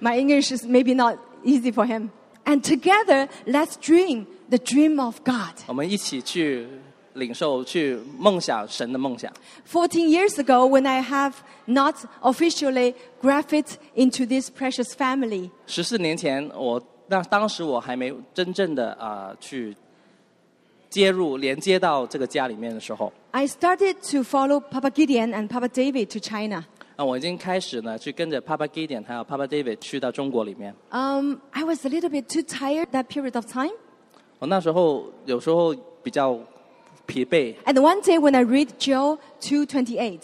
[0.00, 2.10] My English is maybe not easy for him.
[2.44, 5.54] And together, let's dream the dream of God.
[5.66, 6.66] 我们一起去
[7.14, 9.32] 领受，去梦想神的梦想。
[9.70, 11.34] 14 years ago, when I have
[11.66, 19.76] not officially grafted into this precious family, 十四年前，我那当时我还没真正的啊、去
[20.88, 26.64] 接入连接到这个家里面的时候， I started to follow Papa Gideon and Papa David to China.
[26.96, 30.74] 那我已经开始呢去跟着 Papa Gideon 还有 Papa David 去到中国里面。
[30.90, 33.72] Um, I was a little bit too tired that period of time.
[34.40, 36.38] 我那时候有时候比较
[37.06, 40.20] 疲惫， And one day when I read Joel 2:28,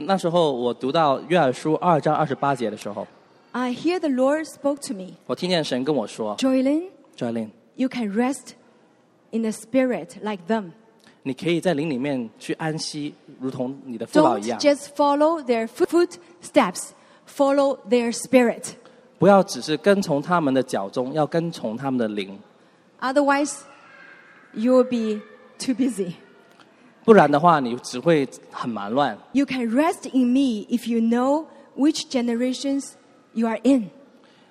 [0.00, 3.06] 那时候我读到约珥书二章二十八节的时候，
[3.52, 5.14] I hear the Lord spoke to me.
[5.26, 8.52] 我听见神跟我说 Joylin, ：“Jolin， you can rest
[9.30, 10.72] in the spirit like them.
[11.22, 15.88] 你可以在灵里面去安息，如同你的父老 Don't 一样， just follow their foot-
[16.42, 16.90] footsteps,
[17.28, 18.74] follow their spirit.
[19.18, 22.38] 不要只是跟从他们的脚踪，要跟从他们的灵。
[23.00, 23.60] Otherwise,
[24.52, 25.20] you will be
[25.58, 26.12] too busy.
[27.04, 29.16] 不然的话，你只会很忙乱。
[29.32, 32.92] You can rest in me if you know which generations
[33.32, 33.90] you are in.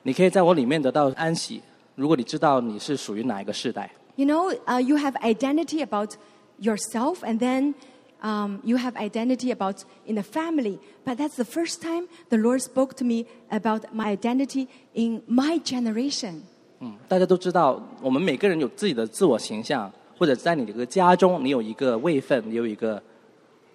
[0.04, 1.62] 你可以在我里面得到安息。
[1.96, 6.12] 如果你知道你是属于哪一个世代， You know, uh, you have identity about
[6.60, 7.74] yourself, and then
[8.22, 12.62] um, you have identity about in the family, but that's the first time the Lord
[12.62, 16.42] spoke to me about my identity in my generation.
[16.80, 23.02] 嗯，大家都知道，我们每个人有自己的自我形象，或者在你这个家中，你有一个位分，你有一个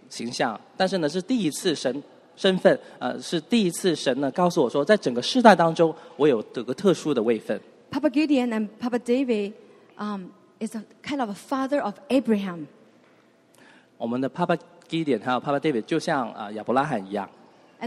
[0.09, 0.59] 形象。
[0.76, 2.03] 但是呢，是第一次神
[2.37, 7.59] 身份，呃，是第一次神呢告诉我说，在整个世代当中，我有这个特殊的位分。
[7.90, 9.53] Papa Gideon and Papa David
[9.98, 10.26] um,
[10.65, 12.67] is a kind of a father of Abraham。
[13.97, 15.84] 我们的帕帕基甸还有帕帕 David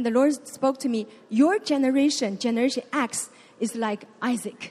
[0.02, 4.70] the Lord spoke to me, your generation, generation X, is like Isaac.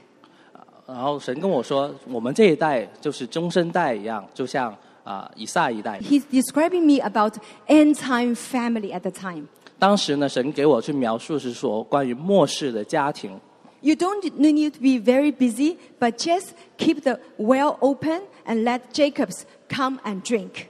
[0.86, 6.00] 然后神跟我说，我们这一代就是中生代一样，就像啊以撒一代。
[6.00, 7.34] He's describing me about
[7.68, 9.48] end time family at the time.
[9.78, 13.40] 当时呢，神给我去描述是说关于末世的家庭。
[13.81, 19.45] You don't need to be very busy, but just keep the well open and let Jacobs
[19.69, 20.69] come and drink.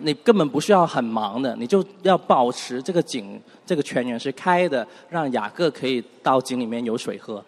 [0.00, 7.44] 你根本不需要很忙的，你就要保持这个井，这个泉源是开的，让雅各可以到井里面有水喝。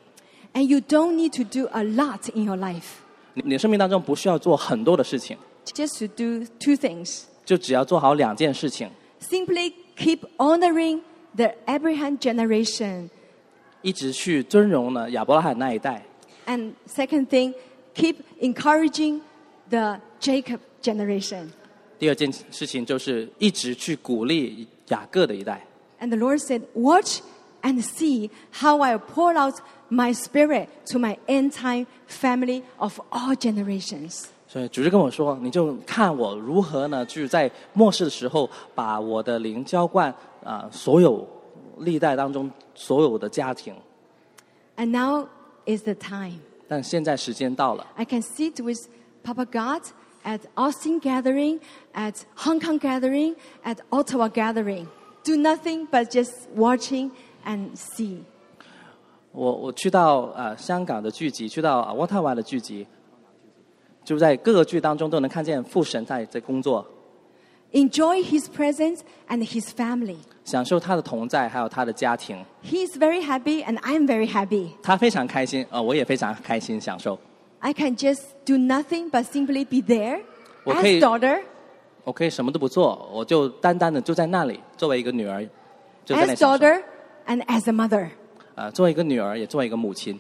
[0.53, 2.99] And you don't need to do a lot in your life,
[3.35, 7.23] 你你的生命当中不需要做很多的事情， just to do two things.
[7.47, 11.01] 就只要做好两件事情， Simply keep honoring
[11.37, 13.09] the Abraham generation.
[13.87, 16.05] 一直去尊荣呢亚伯拉罕那一代。
[16.47, 17.55] And second thing,
[17.95, 19.21] keep encouraging
[19.71, 21.49] the Jacob generation.
[21.99, 25.65] 第二件事情就是一直去鼓励雅各的一代。
[26.01, 27.21] And the Lord said, Watch
[27.63, 33.37] and see how I pour out my spirit to my end time family of all
[33.37, 34.25] generations.
[34.49, 40.13] 所以主是跟我说，你就看我如何呢，去在末世的时候，把我的灵浇灌
[40.45, 41.27] 啊、所有
[41.80, 43.74] 历代当中所有的家庭。
[44.76, 45.28] And now
[45.66, 46.40] is the time.
[46.68, 48.88] 但现在时间到了，I can sit with
[49.24, 49.84] Papa God
[50.24, 51.60] at Austin gathering,
[51.94, 54.88] at Hong Kong gathering, at Ottawa gathering.
[55.24, 57.12] Do nothing but just watching
[57.46, 58.20] and see.
[59.32, 62.88] 我我去到啊、香港的剧集，去到啊渥太华的剧集，
[64.04, 66.86] 就在各个剧当中都能看见父神在在工作，
[67.73, 70.17] Enjoy His presence and His family.
[70.45, 72.45] 享受他的同在，还有他的家庭。
[72.63, 74.73] He's very happy and I'm very happy.
[74.83, 77.19] 他非常开心，呃，我也非常开心享受。
[77.61, 80.21] I can just do nothing but simply be there
[80.65, 81.41] 我可以- as daughter,
[82.05, 85.49] 我可以什么都不做，我就单单的就在那里，作为一个女儿，
[86.05, 86.65] 就在那 as 享受。
[86.65, 86.83] daughter,
[87.27, 88.09] and as a mother.
[88.57, 90.19] 啊，作为一个女儿，也作为一个母亲。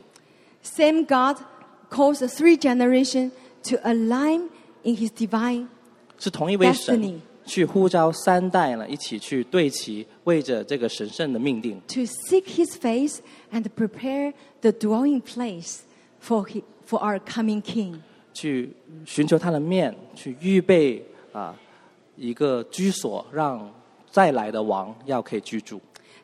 [0.64, 1.42] Same God
[1.90, 3.32] calls the three generations
[3.64, 4.48] to align
[4.84, 5.66] in His divine
[6.18, 13.18] 是同一位神 Destiny 去呼召三代呢，一起去对齐，为着这个神圣的命定， to seek His face
[13.52, 15.80] and prepare the dwelling place
[16.20, 18.00] for, he, for our coming King.
[18.32, 21.54] 去寻求他的面，去预备啊
[22.16, 23.70] 一个居所，让
[24.10, 25.80] 再来的王要可以居住。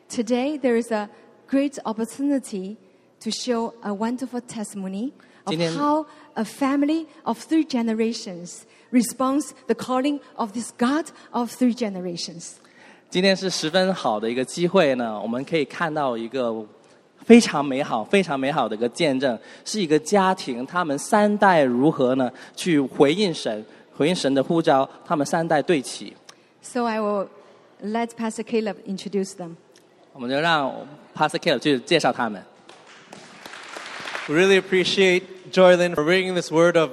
[0.09, 1.09] Today, there is a
[1.47, 2.77] great opportunity
[3.19, 5.11] to show a wonderful testimony
[5.43, 8.61] of 今天- how a family of three generations
[8.93, 12.53] responds the calling of this God of three generations.
[13.09, 16.55] 今天是十分好的一个机会呢，我们可以看到一个
[17.25, 26.15] 非常美好、非常美好的一个见证，是一个家庭，他们三代如何呢去回应神，回应神的呼召，他们三代对齐。
[26.61, 27.27] So I will
[27.83, 29.55] let Pastor Caleb introduce them.
[30.13, 30.71] 我们就让
[31.15, 32.43] Pastor Caleb 去介绍他们。
[34.27, 36.91] We really appreciate Joylyn for bringing this word of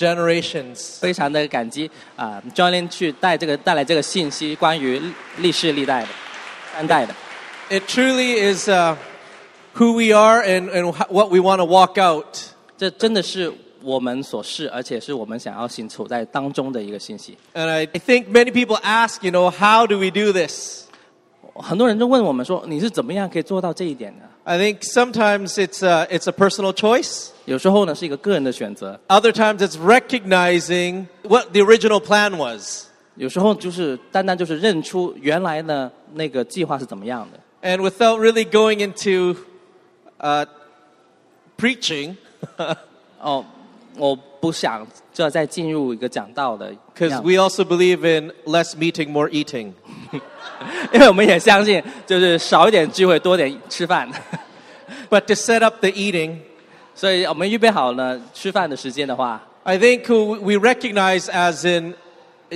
[0.00, 0.98] generations.
[1.00, 5.00] 非常的感激啊、j o l y n 去带这个带来这个信息，关于
[5.38, 6.08] 历世历代的
[6.74, 7.14] 三代的。
[7.68, 8.96] It truly is uh,
[9.74, 12.26] who we are and, and wh- what we want to walk out.
[12.76, 13.52] 这真的是
[13.82, 17.36] 我们所是，而且是我们想要行处在当中的一个信息。
[17.54, 20.84] And I think many people ask, you know, how do we do this?
[21.54, 24.28] 很多人都问我们说，你是怎么样可以做到这一点的？
[24.44, 27.30] I think sometimes it's a, it's a personal choice.
[27.46, 32.84] 有时候呢是一个个人的选择， Other times it's recognizing what the original plan was.
[33.16, 37.40] 有时候就是单单就是认出原来呢那个计划是怎么样的。
[37.62, 39.36] And without really going into
[40.20, 40.46] uh,
[41.56, 42.16] preaching,
[43.20, 43.44] 哦，
[43.96, 49.72] 我不想就要再进入一个讲道的 because 样子 we also believe in less meeting, more eating.
[50.92, 54.08] 因为我们也相信，就是少一点聚会，多点吃饭。
[55.10, 56.38] But to set up the eating,
[56.94, 61.94] 所以我们预备好呢吃饭的时间的话， I think who we recognize as in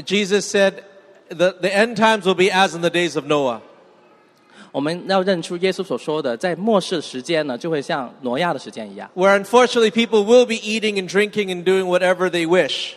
[0.04, 0.82] Jesus said,
[1.28, 3.60] the, the end times will be as in the days of Noah.
[4.72, 9.10] 我们要认出耶稣所说的，在末世的时间呢，就会像挪亚的时间一样。
[9.16, 12.92] Where unfortunately people will be eating and drinking and doing whatever they wish.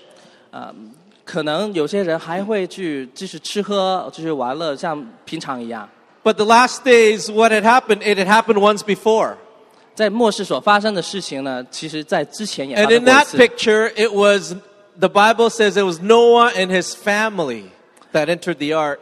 [1.27, 5.89] 可能有些人还会去继续吃喝，继续玩乐，像平常一样。
[6.23, 9.35] But the last days, what had happened, it had happened once before.
[9.95, 13.37] 在末世所发生的事情呢，其实在之前也发 And 生 in 过一 that 次。
[13.37, 14.55] picture, it was,
[14.97, 17.65] the Bible says it was Noah and his family
[18.11, 18.99] that entered the ark.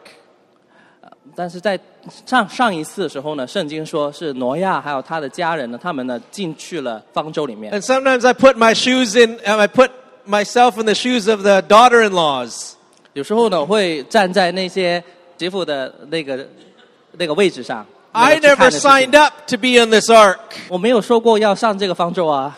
[1.34, 1.80] 但是在
[2.26, 7.72] 上上一次的时候呢，圣经说是挪亚还有他的家人呢，他们呢进去了方舟里面。
[7.72, 9.92] And sometimes I put my shoes in, and I put
[10.28, 12.74] myself in the shoes of the daughter in laws.
[13.14, 15.04] 有时候呢，我会站在那些
[15.38, 16.48] 媳妇的那个
[17.18, 17.86] 那个位置上。
[18.14, 20.38] I 那个去 never 看的事情 signed up to be on this ark.
[20.68, 22.58] 我没有说过要上这个方舟啊！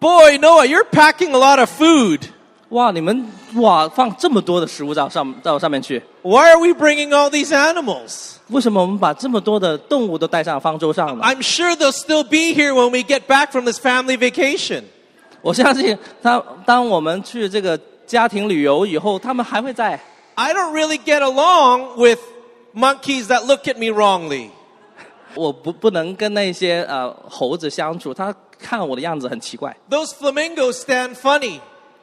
[0.00, 2.20] Boy, Noah, you're packing a lot of food.
[2.68, 8.36] 哇，你们哇放这么多的食物到上到上面去， Why are we bringing all these animals?
[8.48, 11.24] 为什么我们把这么多的动物都带上方舟上呢？
[11.24, 14.84] I'm sure they'll still be here when we get back from this family vacation.
[15.42, 19.98] 我相信他，当我们去这个家庭旅游以后，他们还会在。
[20.34, 22.20] I don't really get along with
[22.74, 24.50] monkeys that look at me wrongly.
[25.34, 29.76] 我不不能跟那些呃猴子相处，他看我的样子很奇怪。
[29.90, 31.60] Those flamingos stand funny.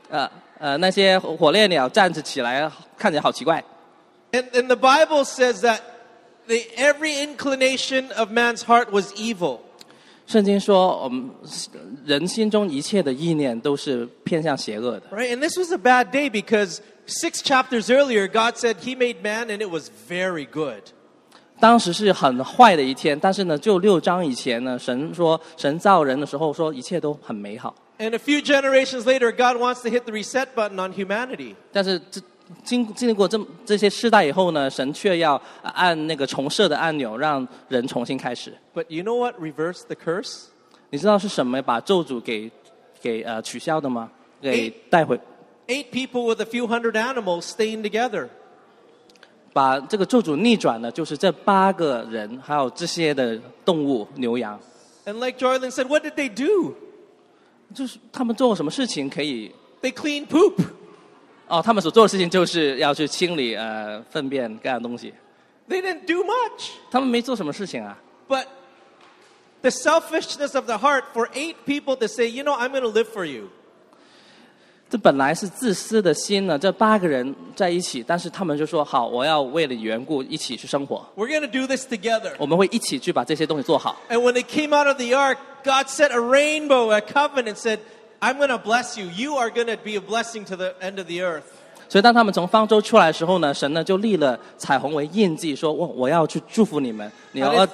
[0.09, 3.63] 呃呃，那些火烈鸟站着起来，看起来好奇怪。
[4.31, 5.79] And, and the Bible says that
[6.47, 9.59] the, every inclination of man's heart was evil.
[10.30, 11.28] 圣经说，我们
[12.04, 15.02] 人心中一切的意念都是偏向邪恶的。
[15.10, 15.36] Right?
[15.36, 19.48] And this was a bad day because six chapters earlier, God said He made man
[19.48, 20.82] and it was very good.
[21.58, 27.74] 当时是很坏的一天，但是呢，就六章以前呢，神说神造人的时候说一切都很美好。
[27.98, 31.56] And a few generations later, God wants to hit the reset button on humanity.
[31.72, 32.20] 但是这
[32.64, 38.52] 经经历过这这些世代以后呢，神却要按那个重设的按钮，让人重新开始。
[38.74, 40.46] But you know what reversed the curse?
[40.90, 42.50] 你知道是什么把咒诅给
[43.00, 44.10] 给呃取消的吗？
[44.42, 45.18] 给带回
[45.68, 48.28] ，Eight people with a few hundred animals staying together.
[49.52, 54.58] 把这个咒诅逆转的，就是这八个人，还有这些的动物牛羊
[55.04, 56.74] ，And like Joylin said, what did they do?
[57.74, 60.54] 就是他们做过什么事情可以？They cleaned poop.
[61.49, 65.13] 哦，他们所做的事情就是要去清理呃粪便各样东西，
[65.69, 66.71] They didn't do much.
[66.89, 67.97] 他们没做什么事情啊。
[68.27, 68.45] But
[69.61, 72.89] the selfishness of the heart for eight people to say, you know, I'm going to
[72.89, 73.49] live for you.
[74.87, 82.33] 这本来是自私的心呢，这八个人在一起，但是他们就说好，我要为了缘故一起去生活， We're going to do this together.
[82.37, 83.97] 我们会一起去把这些东西做好。
[84.09, 87.79] And when they came out of the ark, God set a rainbow, a covenant, said,
[88.19, 89.07] I'm going to bless you.
[89.09, 91.43] You are going to be a blessing to the end of the earth.
[91.87, 97.69] 所以当他们从方舟出来的时候呢，神呢就立了彩虹为印记，说我我要去祝福你们，你 And, 要 it's-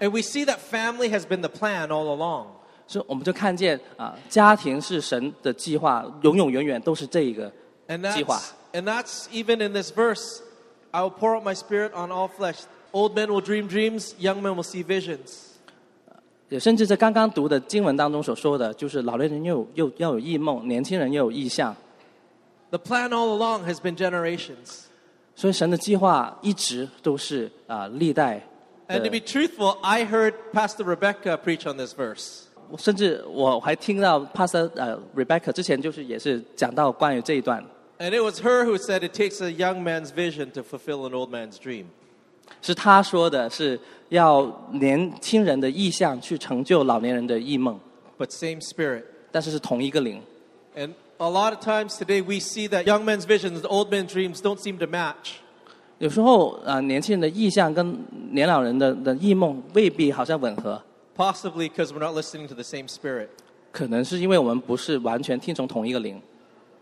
[0.00, 2.46] and we see that family has been the plan all along.
[2.88, 7.52] 所以我们就看见啊，家庭是神的计划，永永远远都是这一个
[7.86, 8.40] And 计划
[8.72, 10.40] that's,。and that's even in this verse.
[10.90, 12.60] I will pour out my spirit on all flesh.
[12.92, 15.51] Old men will dream dreams, young men will see visions.
[16.52, 21.74] 也甚至在刚刚读的经文当中所说的，就是老年人又有又要有异梦，年轻人又有意象。
[22.70, 24.84] The plan all along has been generations.
[25.34, 28.42] 所以神的计划一直都是啊、历代
[28.88, 32.44] And to 的 be truthful, I heard Pastor Rebecca preach on this verse.
[32.76, 37.64] 甚至我还听到 Pastor 呃 Rebecca 之前就是也是讲到关于这一段，
[37.98, 41.12] And it was her who said it takes a young man's vision to fulfill an
[41.14, 41.86] old man's dream.
[42.60, 43.78] 是他说的是
[44.13, 47.79] 要年轻人的意向去成就老年人的异梦
[48.15, 49.03] ，But same spirit.
[49.31, 50.21] 但是是同一个灵。
[50.75, 54.59] And a lot of times today we see that young men's visions, old men's dreams don't
[54.59, 55.37] seem to match.
[55.97, 57.97] 有时候啊、呃年轻人的意向跟
[58.29, 60.79] 年老人的的异梦未必好像吻合
[61.17, 63.29] ，Possibly because we're not listening to the same spirit.
[63.71, 66.21] 可能是因为我们不是完全听从同一个灵。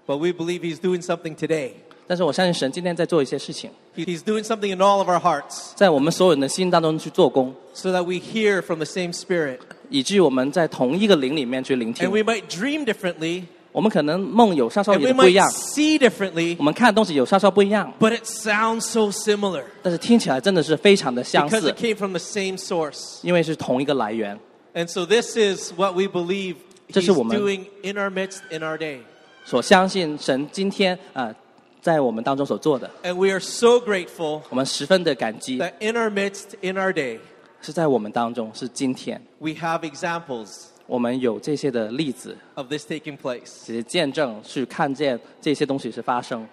[0.05, 1.75] But we believe he's doing something today.
[2.10, 8.62] 但是我相信神今天在做一些事情， He- He's doing something in all of our hearts 在我们所有人的心当中去做工， so that we hear
[8.62, 9.58] from the same spirit.
[9.90, 17.92] 以至于我们在同一个灵里面去聆听 And。we might dream differently 我们可能梦有稍稍 and 有 we 点不一 might 样， see differently, 我们看的东西有稍稍不一样，
[18.00, 23.18] but it sounds so similar 但是听起来真的是非常的相 because 似 it，came from the same source.
[23.22, 24.38] 因为是同一个来源。
[24.74, 26.54] And so this is what we believe
[26.90, 28.98] 这 he's 是我们- doing in our midst in our day.
[29.44, 31.34] 所相信神今天啊、呃
[31.81, 37.17] 在我们当中所做的，And we are so grateful 我们十分的感激，that in our midst, in our day,
[37.61, 43.65] 是在我们当中，是今天 we have examples 我们有这些的例子，of this taking place.
[43.65, 46.45] 这些见证，去看见这些东西是发生。